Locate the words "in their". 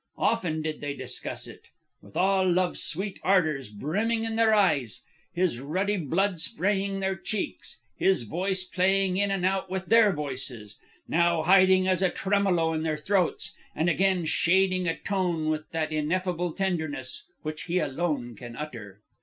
4.23-4.51, 12.73-12.97